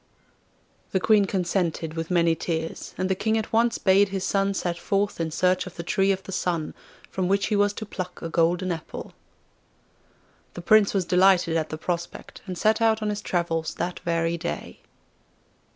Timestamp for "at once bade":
3.37-4.09